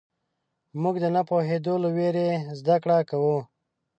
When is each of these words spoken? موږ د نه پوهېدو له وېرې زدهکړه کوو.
موږ 0.81 0.95
د 1.03 1.05
نه 1.15 1.21
پوهېدو 1.29 1.73
له 1.83 1.89
وېرې 1.95 2.29
زدهکړه 2.59 2.97
کوو. 3.09 3.37